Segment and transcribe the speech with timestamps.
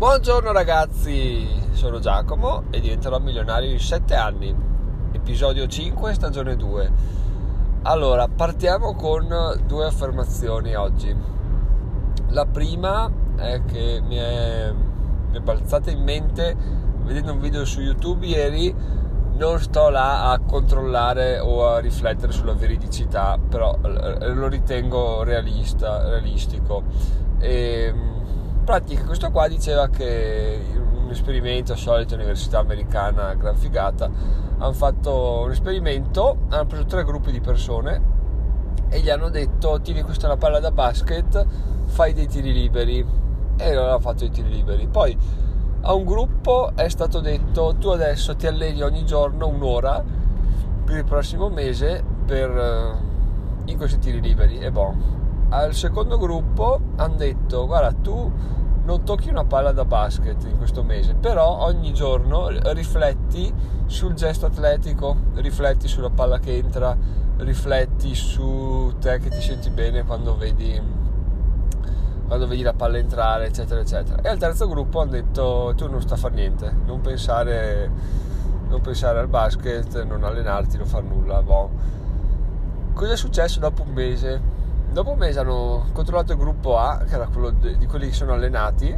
[0.00, 4.56] Buongiorno ragazzi, sono Giacomo e diventerò milionario in 7 anni.
[5.12, 6.92] Episodio 5, stagione 2.
[7.82, 9.28] Allora, partiamo con
[9.66, 11.14] due affermazioni oggi.
[12.28, 16.56] La prima è che mi è, mi è balzata in mente
[17.02, 18.74] vedendo un video su YouTube ieri.
[19.36, 26.84] Non sto là a controllare o a riflettere sulla veridicità, però lo ritengo realista, realistico.
[27.38, 27.92] E,
[28.64, 30.60] pratica questo qua diceva che
[30.92, 34.10] un esperimento solito università americana gran figata
[34.58, 38.18] hanno fatto un esperimento hanno preso tre gruppi di persone
[38.90, 41.46] e gli hanno detto tieni questa la palla da basket
[41.86, 43.06] fai dei tiri liberi.
[43.56, 44.88] E loro hanno fatto i tiri liberi.
[44.88, 45.16] Poi
[45.82, 50.02] a un gruppo è stato detto tu adesso ti alleni ogni giorno un'ora
[50.84, 54.58] per il prossimo mese per, eh, in questi tiri liberi.
[54.58, 55.18] E boh.
[55.50, 58.30] Al secondo gruppo hanno detto guarda tu
[58.90, 63.54] non tocchi una palla da basket in questo mese, però ogni giorno rifletti
[63.86, 66.96] sul gesto atletico, rifletti sulla palla che entra,
[67.36, 70.82] rifletti su te che ti senti bene quando vedi,
[72.26, 74.22] quando vedi la palla entrare, eccetera, eccetera.
[74.22, 77.88] E al terzo gruppo hanno detto tu non sta a fare niente, non pensare,
[78.68, 81.40] non pensare al basket, non allenarti, non far nulla.
[81.42, 81.70] Boh.
[82.92, 84.58] Cosa è successo dopo un mese?
[84.92, 88.32] Dopo un mese hanno controllato il gruppo A, che era quello di quelli che sono
[88.32, 88.96] allenati,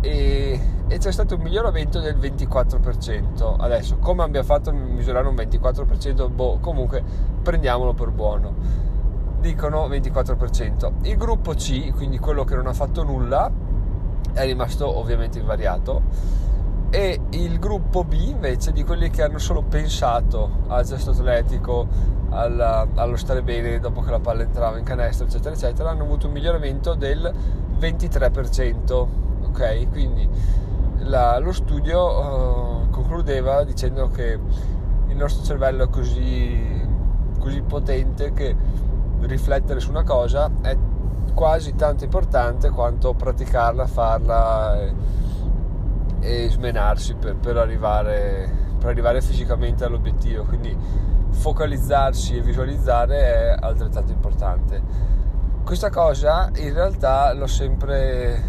[0.00, 3.56] e, e, c'è stato un miglioramento del 24%.
[3.58, 6.30] Adesso, come abbiamo fatto a misurare un 24%?
[6.30, 7.02] Boh, comunque
[7.42, 8.54] prendiamolo per buono.
[9.40, 10.92] Dicono 24%.
[11.02, 13.50] Il gruppo C, quindi quello che non ha fatto nulla,
[14.34, 16.02] è rimasto ovviamente invariato.
[16.90, 21.88] E il gruppo B invece di quelli che hanno solo pensato al gesto atletico,
[22.34, 26.26] alla, allo stare bene dopo che la palla entrava in canestro, eccetera, eccetera, hanno avuto
[26.26, 27.32] un miglioramento del
[27.78, 29.06] 23%.
[29.44, 30.28] Ok, quindi
[30.98, 34.38] la, lo studio uh, concludeva dicendo che
[35.08, 36.82] il nostro cervello è così,
[37.38, 38.56] così potente che
[39.20, 40.76] riflettere su una cosa è
[41.34, 44.94] quasi tanto importante quanto praticarla, farla e,
[46.20, 50.44] e smenarsi per, per, arrivare, per arrivare fisicamente all'obiettivo.
[50.44, 50.76] Quindi
[51.34, 54.82] focalizzarsi e visualizzare è altrettanto importante.
[55.64, 58.42] Questa cosa in realtà l'ho sempre,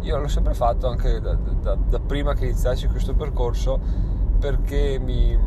[0.00, 3.78] l'ho sempre fatto anche da, da, da prima che iniziassi questo percorso
[4.38, 5.38] perché mi,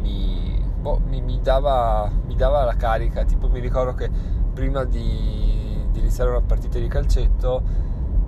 [0.00, 4.08] mi, boh, mi, mi, dava, mi dava la carica, tipo mi ricordo che
[4.54, 7.62] prima di, di iniziare una partita di calcetto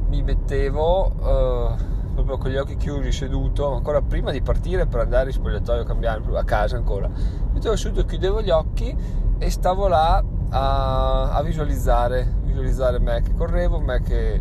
[0.08, 1.12] mi mettevo...
[1.18, 5.84] Uh, proprio con gli occhi chiusi, seduto, ancora prima di partire per andare in spogliatoio,
[5.84, 7.06] cambiare a casa ancora.
[7.06, 8.96] Mi mettevo seduto, chiudevo gli occhi
[9.38, 14.40] e stavo là a, a visualizzare, visualizzare me che correvo, me che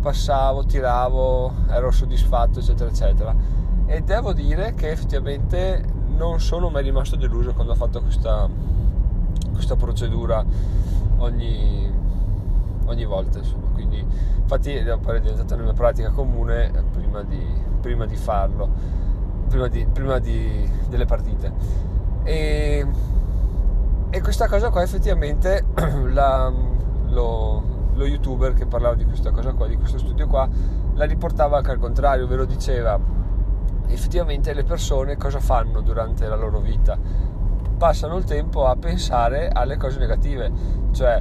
[0.00, 3.34] passavo, tiravo, ero soddisfatto, eccetera, eccetera.
[3.86, 5.84] E devo dire che effettivamente
[6.16, 8.48] non sono mai rimasto deluso quando ho fatto questa,
[9.52, 10.44] questa procedura
[11.18, 11.88] ogni,
[12.92, 13.38] ogni volta.
[13.38, 13.66] Insomma.
[13.72, 17.44] Quindi, infatti, è diventata una pratica comune prima di,
[17.80, 18.68] prima di farlo,
[19.48, 21.52] prima, di, prima di, delle partite.
[22.22, 22.86] E,
[24.10, 25.66] e, questa cosa qua effettivamente
[26.10, 26.52] la,
[27.08, 30.48] lo, lo youtuber che parlava di questa cosa qua, di questo studio qua,
[30.94, 32.98] la riportava anche al contrario, ovvero diceva
[33.88, 36.98] effettivamente le persone cosa fanno durante la loro vita?
[37.76, 40.52] Passano il tempo a pensare alle cose negative,
[40.92, 41.20] cioè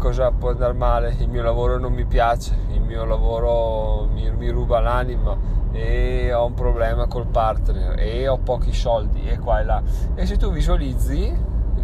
[0.00, 4.48] cosa può andare male, il mio lavoro non mi piace, il mio lavoro mi, mi
[4.48, 5.36] ruba l'anima
[5.72, 9.82] e ho un problema col partner e ho pochi soldi e qua e là.
[10.14, 11.30] E se tu visualizzi,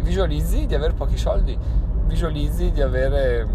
[0.01, 1.55] visualizzi di avere pochi soldi,
[2.05, 3.47] visualizzi di avere,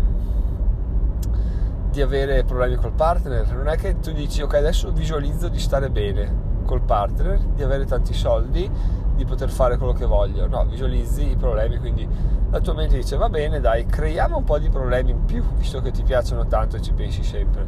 [1.90, 3.52] di avere problemi col partner.
[3.52, 7.84] Non è che tu dici ok adesso visualizzo di stare bene col partner, di avere
[7.84, 8.70] tanti soldi,
[9.14, 10.46] di poter fare quello che voglio.
[10.46, 12.06] No, visualizzi i problemi, quindi
[12.52, 15.80] la tua mente dice va bene dai creiamo un po' di problemi in più visto
[15.80, 17.66] che ti piacciono tanto e ci pensi sempre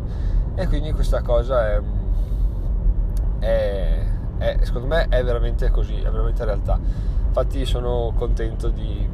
[0.55, 1.81] e quindi questa cosa è,
[3.39, 4.07] è,
[4.37, 6.79] è secondo me è veramente così è veramente realtà
[7.27, 9.09] infatti sono contento di,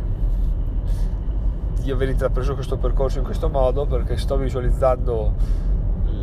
[1.82, 5.68] di aver intrapreso questo percorso in questo modo perché sto visualizzando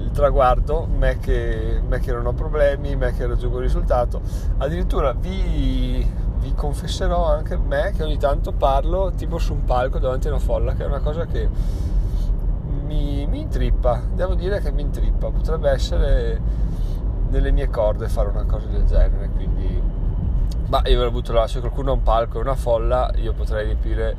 [0.08, 4.22] il traguardo, me che, me non ho problemi, me che raggiungo il risultato.
[4.58, 6.06] Addirittura vi,
[6.40, 10.40] vi confesserò anche me che ogni tanto parlo tipo su un palco davanti a una
[10.40, 11.48] folla, che è una cosa che
[12.86, 16.40] mi, mi intrippa, devo dire che mi intrippa, potrebbe essere
[17.30, 19.82] nelle mie corde fare una cosa del genere, quindi
[20.68, 23.66] ma io avrei avuto là, se qualcuno ha un palco e una folla, io potrei
[23.66, 24.16] riempire,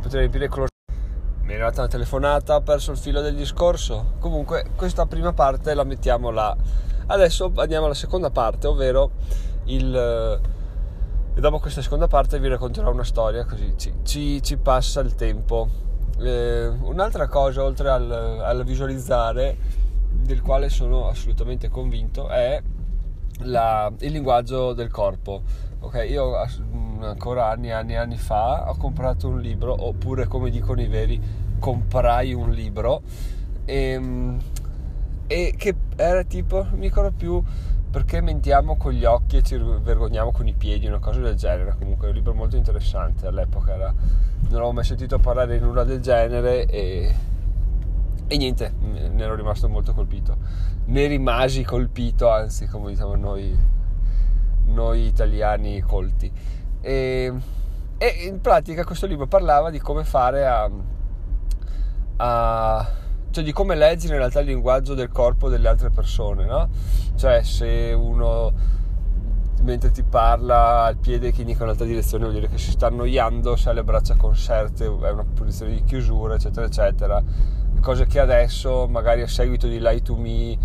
[0.00, 0.48] potrei riempire
[1.48, 4.16] mi è arrivata una telefonata, ho perso il filo del discorso.
[4.18, 6.54] Comunque, questa prima parte la mettiamo là.
[7.06, 9.12] Adesso andiamo alla seconda parte, ovvero
[9.64, 10.40] il.
[11.34, 15.14] E dopo questa seconda parte vi racconterò una storia, così ci, ci, ci passa il
[15.14, 15.68] tempo.
[16.18, 19.56] Eh, un'altra cosa, oltre al, al, visualizzare,
[20.10, 22.62] del quale sono assolutamente convinto, è
[23.44, 25.40] la, il linguaggio del corpo.
[25.80, 26.34] Ok, io
[27.00, 30.88] ancora anni e anni e anni fa ho comprato un libro, oppure come dicono i
[30.88, 31.20] veri,
[31.58, 33.02] comprai un libro,
[33.64, 34.40] e, ehm,
[35.28, 37.42] e che era tipo, non mi ricordo più
[37.90, 41.74] perché mentiamo con gli occhi e ci vergogniamo con i piedi, una cosa del genere.
[41.78, 45.84] Comunque è un libro molto interessante, all'epoca era, non avevo mai sentito parlare di nulla
[45.84, 47.14] del genere e,
[48.26, 50.36] e niente, ne ero rimasto molto colpito.
[50.86, 53.56] Ne rimasi colpito, anzi come diciamo noi,
[54.68, 56.30] noi italiani colti.
[56.80, 57.32] E,
[57.98, 60.70] e, in pratica questo libro parlava di come fare a,
[62.16, 62.88] a
[63.30, 66.68] cioè di come leggere in realtà il linguaggio del corpo delle altre persone, no?
[67.16, 68.76] Cioè se uno
[69.62, 73.56] mentre ti parla al piede che indica un'altra direzione vuol dire che si sta annoiando,
[73.56, 77.22] se ha le braccia conserte è una posizione di chiusura, eccetera, eccetera.
[77.80, 80.58] Cose che adesso, magari a seguito di Lie to Me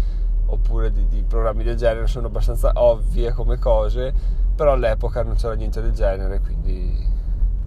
[0.54, 4.14] oppure di, di programmi del genere, sono abbastanza ovvie come cose,
[4.56, 7.08] però all'epoca non c'era niente del genere, quindi,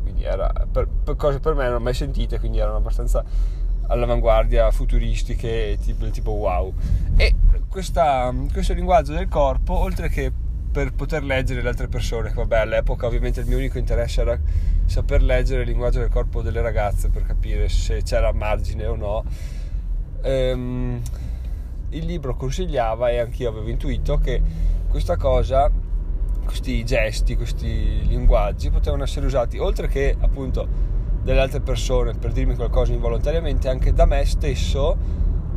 [0.03, 3.25] quindi era, per, per cose per me non ho mai sentite, quindi erano abbastanza
[3.89, 6.73] all'avanguardia, futuristiche, tipo, tipo wow.
[7.17, 7.35] E
[7.69, 10.33] questa, questo linguaggio del corpo, oltre che
[10.77, 14.39] per poter leggere le altre persone, vabbè all'epoca ovviamente il mio unico interesse era
[14.85, 19.25] saper leggere il linguaggio del corpo delle ragazze per capire se c'era margine o no,
[20.21, 21.01] ehm,
[21.91, 24.41] il libro consigliava e anch'io avevo intuito che
[24.89, 25.71] questa cosa
[26.45, 30.67] questi gesti, questi linguaggi potevano essere usati oltre che appunto
[31.23, 34.97] dalle altre persone per dirmi qualcosa involontariamente, anche da me stesso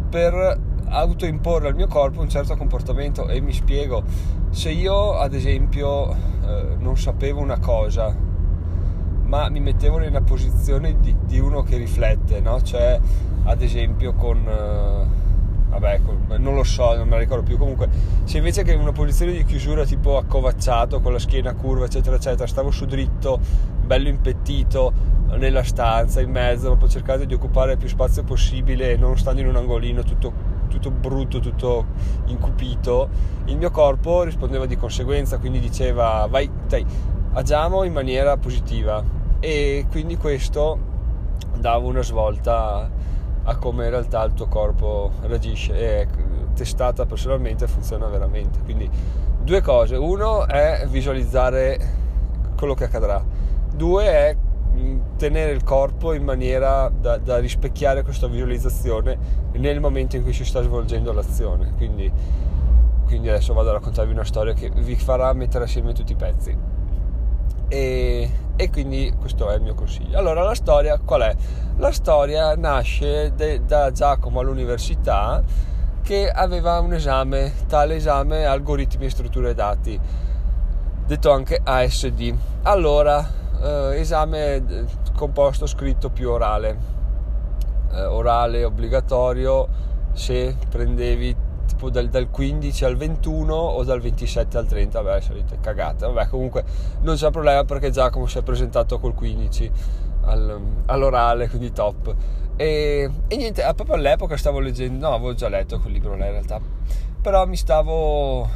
[0.10, 4.04] per autoimporre al mio corpo un certo comportamento e mi spiego
[4.50, 8.16] se io ad esempio eh, non sapevo una cosa
[9.26, 12.60] ma mi mettevo nella posizione di, di uno che riflette no?
[12.64, 13.00] cioè
[13.44, 15.29] ad esempio con eh,
[15.70, 16.00] vabbè,
[16.38, 17.58] non lo so, non me la ricordo più.
[17.58, 17.88] Comunque,
[18.24, 22.16] se invece che in una posizione di chiusura tipo accovacciato, con la schiena curva, eccetera,
[22.16, 23.40] eccetera, stavo su dritto,
[23.84, 24.92] bello impettito
[25.38, 29.48] nella stanza, in mezzo, proprio cercando di occupare il più spazio possibile non stando in
[29.48, 31.86] un angolino tutto tutto brutto, tutto
[32.28, 33.10] incupito,
[33.46, 36.86] il mio corpo rispondeva di conseguenza, quindi diceva vai, dai,
[37.34, 39.04] agiamo in maniera positiva
[39.40, 40.78] e quindi questo
[41.58, 42.90] dava una svolta
[43.50, 46.08] a come in realtà il tuo corpo reagisce e
[46.54, 48.60] testata personalmente funziona veramente.
[48.64, 48.90] Quindi
[49.42, 51.98] due cose, uno è visualizzare
[52.56, 53.24] quello che accadrà,
[53.74, 59.18] due è mm, tenere il corpo in maniera da, da, rispecchiare questa visualizzazione
[59.54, 61.74] nel momento in cui si sta svolgendo l'azione.
[61.76, 62.12] Quindi,
[63.06, 66.56] quindi adesso vado a raccontarvi una storia che vi farà mettere assieme tutti i pezzi.
[67.68, 70.20] E, e quindi questo è il mio consiglio.
[70.20, 71.36] Allora la storia qual è?
[71.80, 75.42] La storia nasce de, da Giacomo all'università
[76.02, 79.98] che aveva un esame, tale esame algoritmi e strutture dati,
[81.06, 82.36] detto anche ASD.
[82.64, 83.26] Allora,
[83.62, 84.86] eh, esame eh,
[85.16, 86.78] composto scritto più orale,
[87.94, 89.70] eh, orale obbligatorio
[90.12, 91.34] se prendevi
[91.66, 96.06] tipo dal, dal, 15 al 21 o dal 27 al 30, vabbè, solite cagate.
[96.08, 96.66] Vabbè, comunque
[97.04, 99.72] non c'è problema perché Giacomo si è presentato col 15
[100.30, 102.16] al, all'orale, quindi top.
[102.56, 106.32] E, e, niente, proprio all'epoca stavo leggendo, no, avevo già letto quel libro là in
[106.32, 106.60] realtà,
[107.22, 108.48] però mi stavo,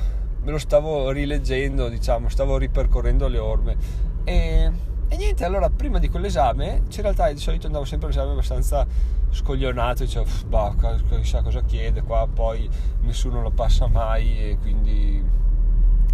[0.44, 3.77] me lo stavo rileggendo, diciamo, stavo ripercorrendo le orme.
[4.24, 4.72] E,
[5.08, 8.86] e niente, allora prima di quell'esame, in realtà di solito andavo sempre all'esame abbastanza
[9.30, 10.75] scoglionato, dicevo, bah,
[11.20, 12.70] chissà cosa chiede, qua poi
[13.01, 15.24] nessuno lo passa mai e quindi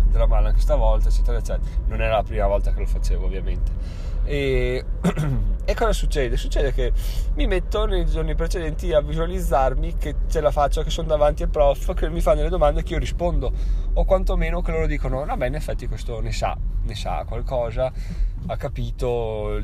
[0.04, 1.64] andrà male anche stavolta, eccetera, eccetera.
[1.88, 3.72] Non era la prima volta che lo facevo, ovviamente.
[4.30, 4.86] E,
[5.66, 6.38] e cosa succede?
[6.38, 6.94] Succede che
[7.34, 11.50] mi metto nei giorni precedenti a visualizzarmi che ce la faccio, che sono davanti al
[11.50, 13.52] prof, che mi fa delle domande che io rispondo,
[13.92, 17.92] o quantomeno che loro dicono, vabbè, in effetti questo ne sa, ne sa qualcosa,
[18.46, 19.60] ha capito,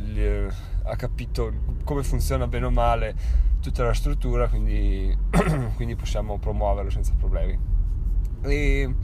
[0.81, 1.53] ha capito
[1.83, 3.15] come funziona bene o male
[3.61, 5.15] tutta la struttura, quindi,
[5.75, 7.55] quindi possiamo promuoverlo senza problemi.
[8.41, 8.95] E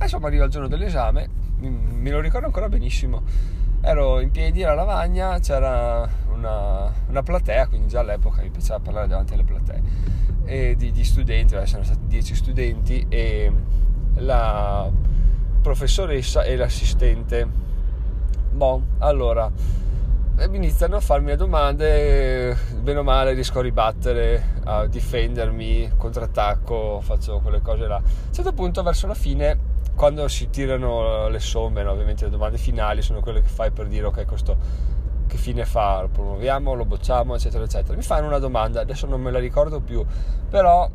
[0.00, 1.28] insomma arriva il giorno dell'esame,
[1.58, 7.88] me lo ricordo ancora benissimo, ero in piedi alla lavagna, c'era una, una platea, quindi
[7.88, 13.06] già all'epoca mi piaceva parlare davanti alle platee, di, di studenti, c'erano stati 10 studenti
[13.08, 13.52] e
[14.16, 14.90] la
[15.60, 17.60] professoressa e l'assistente.
[18.52, 19.50] Bon, allora
[20.42, 27.00] e iniziano a farmi le domande, bene o male riesco a ribattere, a difendermi, contrattacco,
[27.02, 27.96] faccio quelle cose là.
[27.96, 29.58] A un certo punto, verso la fine,
[30.02, 31.92] quando si tirano le somme, no?
[31.92, 34.56] ovviamente le domande finali sono quelle che fai per dire ok, questo
[35.28, 37.94] che fine fa, lo promuoviamo, lo bocciamo, eccetera, eccetera.
[37.94, 40.04] Mi fanno una domanda, adesso non me la ricordo più,
[40.50, 40.90] però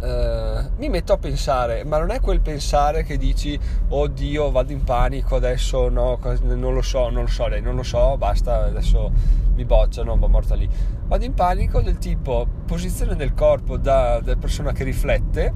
[0.00, 4.82] Uh, mi metto a pensare, ma non è quel pensare che dici oddio vado in
[4.82, 9.12] panico adesso no, non lo so, non lo so, lei non lo so, basta, adesso
[9.52, 10.66] mi bocciano, va morta lì.
[11.04, 15.52] Vado in panico del tipo posizione del corpo da, da persona che riflette,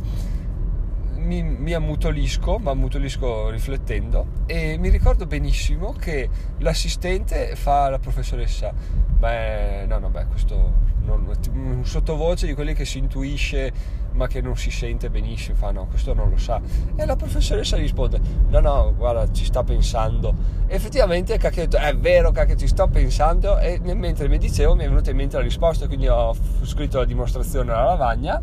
[1.25, 6.29] mi, mi ammutolisco, ma ammutolisco riflettendo e mi ricordo benissimo che
[6.59, 12.85] l'assistente fa la professoressa, beh no no beh questo non, un sottovoce di quelli che
[12.85, 16.61] si intuisce ma che non si sente benissimo, fa no, questo non lo sa.
[16.95, 20.33] E la professoressa risponde, no, no, guarda, ci sta pensando.
[20.69, 24.89] E effettivamente Cacchetto, è vero che ci sto pensando e mentre mi dicevo mi è
[24.89, 28.41] venuta in mente la risposta, quindi ho scritto la dimostrazione alla lavagna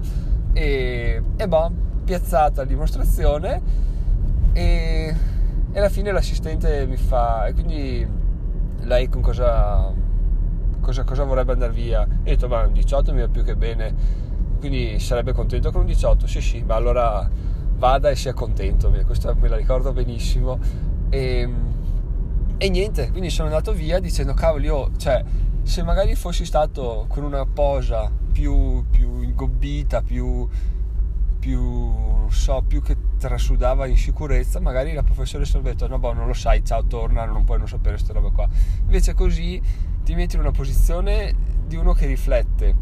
[0.52, 1.72] e, e boh,
[2.12, 3.62] piazzata la dimostrazione
[4.52, 5.16] e,
[5.72, 8.06] e alla fine l'assistente mi fa, e quindi
[8.82, 9.94] lei con cosa
[10.82, 12.04] cosa, cosa vorrebbe andare via.
[12.04, 13.96] E ho detto, ma un 18 mi va più che bene,
[14.60, 16.28] quindi sarebbe contento con un 18?
[16.28, 17.30] Sì, sì, ma allora
[17.78, 20.60] vada e sia contento, questa me la ricordo benissimo.
[21.10, 21.50] E,
[22.58, 25.24] e niente, quindi sono andato via dicendo, cavoli, io, cioè,
[25.64, 30.48] se magari fossi stato con una posa più, più ingobbita, più,
[31.42, 36.28] più, so, più che trasudava in sicurezza, magari la professoressa avrebbe detto, no, boh, non
[36.28, 38.48] lo sai, ciao, torna, non puoi non sapere queste robe qua.
[38.82, 39.60] Invece così
[40.04, 41.34] ti metti in una posizione
[41.66, 42.76] di uno che riflette,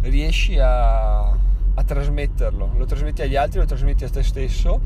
[0.00, 4.80] riesci a, a trasmetterlo, lo trasmetti agli altri, lo trasmetti a te stesso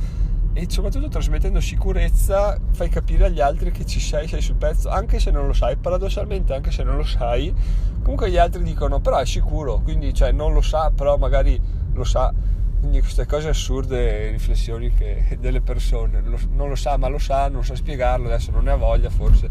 [0.52, 5.20] e soprattutto trasmettendo sicurezza fai capire agli altri che ci sei, sei sul pezzo, anche
[5.20, 7.54] se non lo sai, paradossalmente anche se non lo sai,
[8.02, 12.04] comunque gli altri dicono però è sicuro, quindi cioè non lo sa, però magari lo
[12.04, 12.32] sa.
[12.78, 17.64] Quindi queste cose assurde, riflessioni che delle persone, non lo sa ma lo sa, non
[17.64, 19.50] sa spiegarlo, adesso non ne ha voglia forse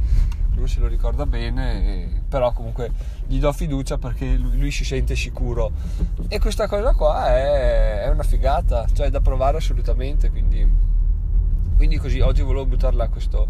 [0.56, 2.92] lui se lo ricorda bene, però comunque
[3.28, 5.72] gli do fiducia perché lui, lui, si sente sicuro.
[6.28, 10.68] E questa cosa qua è, è una figata, cioè è da provare assolutamente, quindi,
[11.76, 13.50] quindi così oggi volevo buttarla questo,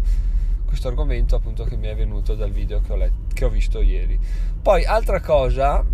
[0.66, 3.80] questo argomento appunto che mi è venuto dal video che ho, letto, che ho visto
[3.80, 4.18] ieri.
[4.60, 5.84] Poi altra cosa,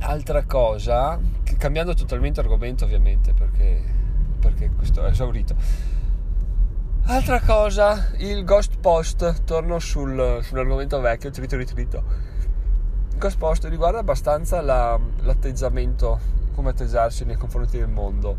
[0.00, 1.18] altra cosa,
[1.58, 3.82] cambiando totalmente argomento ovviamente perché,
[4.40, 5.56] perché questo è esaurito
[7.08, 12.02] Altra cosa, il Ghost Post, torno sul, sull'argomento vecchio, trito ritrito.
[13.12, 16.18] Il Ghost Post riguarda abbastanza la, l'atteggiamento,
[16.52, 18.38] come atteggiarsi nei confronti del mondo.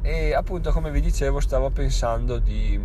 [0.00, 2.80] E appunto, come vi dicevo, stavo pensando di,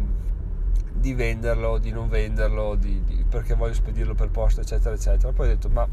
[0.92, 5.32] di venderlo, di non venderlo, di, di, perché voglio spedirlo per posta, eccetera, eccetera.
[5.32, 5.88] Poi ho detto, ma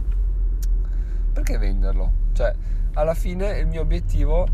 [1.39, 2.13] perché venderlo?
[2.33, 2.53] Cioè,
[2.95, 4.47] alla fine il mio obiettivo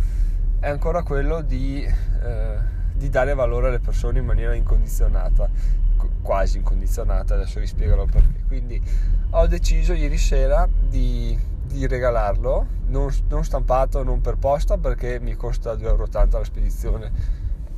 [0.60, 1.82] è ancora quello di...
[1.82, 5.50] Eh, di dare valore alle persone in maniera incondizionata,
[6.22, 8.44] quasi incondizionata, adesso vi spiegherò perché.
[8.46, 8.80] Quindi
[9.30, 11.36] ho deciso ieri sera di,
[11.66, 17.12] di regalarlo, non, non, stampato, non per posta, perché mi costa 2,80 euro la spedizione,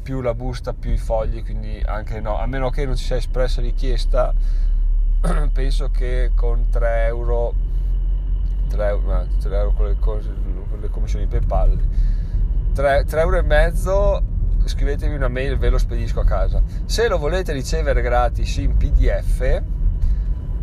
[0.03, 3.17] più la busta, più i fogli, quindi anche no, a meno che non ci sia
[3.17, 4.35] espressa richiesta,
[5.51, 7.55] penso che con 3 euro
[8.67, 10.31] 3 euro, 3 euro con, le cose,
[10.69, 11.79] con le commissioni PayPal
[12.77, 14.23] 3, 3 euro e mezzo
[14.67, 16.63] scrivetemi una mail ve lo spedisco a casa.
[16.85, 19.63] Se lo volete ricevere gratis in PDF,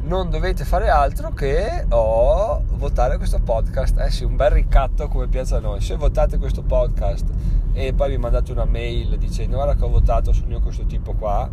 [0.03, 3.97] non dovete fare altro che oh, votare questo podcast.
[3.99, 5.81] Eh sì, un bel ricatto come piace a noi.
[5.81, 7.27] Se votate questo podcast
[7.73, 11.13] e poi mi mandate una mail dicendo guarda che ho votato, sono io questo tipo
[11.13, 11.49] qua,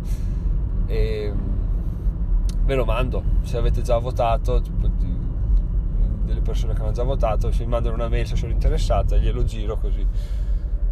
[0.85, 1.33] e
[2.65, 3.23] ve lo mando.
[3.41, 4.61] Se avete già votato,
[6.31, 9.43] delle persone che hanno già votato, se mi mandano una mail se sono interessate, glielo
[9.43, 10.05] giro così,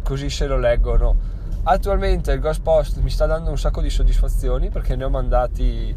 [0.02, 1.38] così se lo leggono.
[1.62, 5.94] Attualmente il Ghost Post mi sta dando un sacco di soddisfazioni perché ne ho mandati,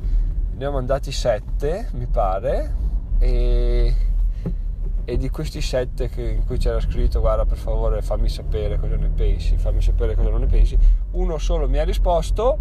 [0.55, 2.75] ne ho mandati 7, mi pare,
[3.19, 3.95] e,
[5.05, 9.09] e di questi 7 in cui c'era scritto guarda per favore fammi sapere cosa ne
[9.09, 10.77] pensi, fammi sapere cosa non ne pensi,
[11.11, 12.57] uno solo mi ha risposto,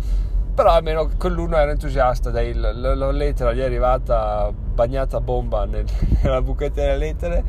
[0.54, 5.21] però almeno quell'uno era entusiasta, dai, la, la, la lettera gli è arrivata bagnata a
[5.21, 5.87] bomba nel,
[6.23, 7.42] nella buchetta delle lettere,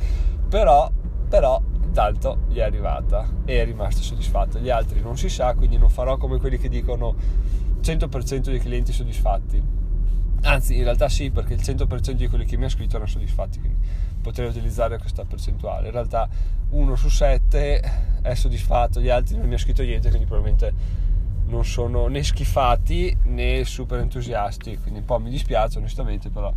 [0.48, 0.90] però,
[1.28, 4.60] però intanto gli è arrivata e è rimasto soddisfatto.
[4.60, 7.16] Gli altri non si sa, quindi non farò come quelli che dicono
[7.82, 9.82] 100% dei clienti soddisfatti.
[10.44, 13.60] Anzi, in realtà sì, perché il 100% di quelli che mi hanno scritto erano soddisfatti,
[13.60, 13.78] quindi
[14.22, 15.88] potrei utilizzare questa percentuale.
[15.88, 16.28] In realtà
[16.72, 17.82] uno su sette
[18.22, 20.74] è soddisfatto, gli altri non mi ha scritto niente, quindi probabilmente
[21.46, 26.52] non sono né schifati né super entusiasti, quindi un po' mi dispiace onestamente, però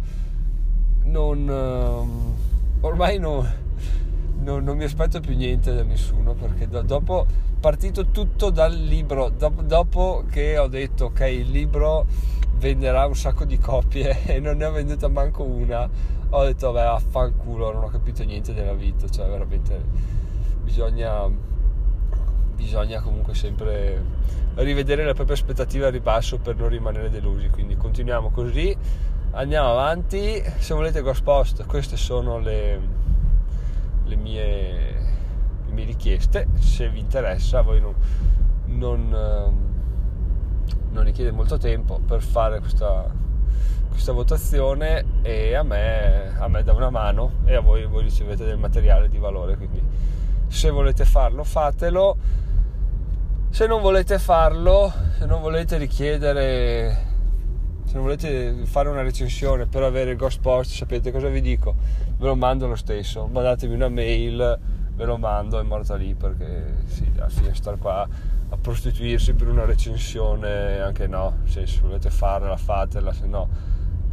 [1.04, 3.48] non, uh, ormai non,
[4.40, 7.26] non, non, mi aspetto più niente da nessuno perché do, dopo
[7.60, 12.06] partito tutto dal libro, dopo, dopo che ho detto ok il libro
[12.58, 15.88] venderà un sacco di copie e non ne ho venduta manco una,
[16.30, 19.80] ho detto vabbè affanculo, non ho capito niente della vita, cioè veramente
[20.62, 21.30] bisogna,
[22.56, 24.02] bisogna comunque sempre
[24.54, 28.76] rivedere le proprie aspettative a ribasso per non rimanere delusi, quindi continuiamo così,
[29.32, 32.80] andiamo avanti, se volete Ghost Post queste sono le,
[34.04, 34.72] le mie,
[35.66, 37.94] le mie richieste, se vi interessa voi non,
[38.64, 39.74] non
[40.96, 43.06] non richiede molto tempo per fare questa,
[43.90, 48.46] questa votazione e a me, a me, dà una mano e a voi, voi ricevete
[48.46, 49.82] del materiale di valore quindi
[50.48, 52.16] se volete farlo fatelo
[53.56, 57.04] se non volete farlo se non volete richiedere
[57.86, 61.74] se non volete fare una recensione per avere il Ghost Post sapete cosa vi dico?
[62.18, 63.26] Ve lo mando lo stesso.
[63.26, 64.58] Mandatemi una mail
[64.92, 68.06] ve lo mando è morta lì perché sì alla fine star qua
[68.48, 73.48] a prostituirsi per una recensione, anche no, se volete farla fatela, se no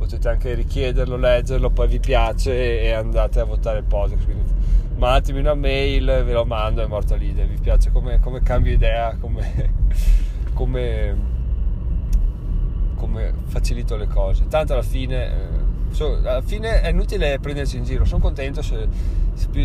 [0.04, 4.24] potete anche richiederlo, leggerlo, poi vi piace e andate a votare il podcast.
[4.26, 4.52] Quindi
[4.98, 9.16] mandatemi una mail, ve lo mando, è morto lì, vi piace come, come cambio idea,
[9.20, 9.74] come,
[10.54, 11.18] come,
[12.96, 14.48] come, facilito le cose.
[14.48, 18.88] Tanto alla fine, eh, so, alla fine è inutile prendersi in giro, sono contento se,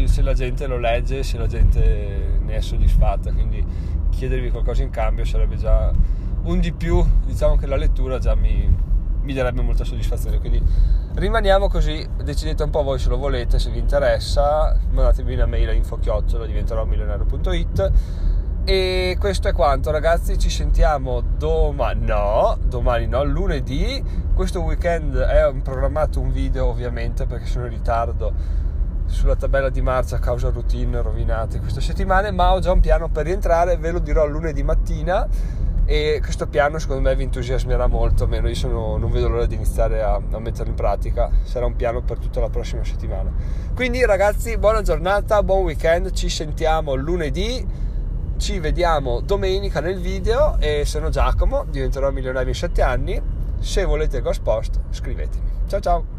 [0.04, 3.64] se la gente lo legge, se la gente ne è soddisfatta, quindi
[4.10, 5.92] chiedervi qualcosa in cambio sarebbe già
[6.42, 8.86] un di più, diciamo che la lettura già mi,
[9.28, 10.58] mi darebbe molta soddisfazione, quindi
[11.16, 15.68] rimaniamo così, decidete un po' voi se lo volete, se vi interessa, mandatemi una mail
[15.68, 17.92] a info-chiocciola diventerò milionario.it
[18.64, 25.52] e questo è quanto ragazzi, ci sentiamo domani, no, domani no, lunedì, questo weekend è
[25.62, 28.32] programmato un video ovviamente perché sono in ritardo
[29.04, 33.10] sulla tabella di marcia a causa routine rovinate queste settimane, ma ho già un piano
[33.10, 35.28] per rientrare, ve lo dirò lunedì mattina
[35.90, 39.54] e questo piano secondo me vi entusiasmerà molto, almeno io sono, non vedo l'ora di
[39.54, 43.32] iniziare a, a, metterlo in pratica, sarà un piano per tutta la prossima settimana.
[43.74, 47.66] Quindi ragazzi, buona giornata, buon weekend, ci sentiamo lunedì,
[48.36, 53.22] ci vediamo domenica nel video e sono Giacomo, diventerò milionario in 7 anni,
[53.58, 55.50] se volete Ghost Post scrivetemi.
[55.68, 56.17] Ciao ciao!